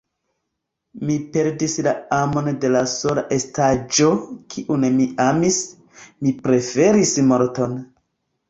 [1.09, 4.09] Mi perdis la amon de la sola estaĵo,
[4.55, 5.61] kiun mi amis;
[6.25, 7.79] mi preferis morton.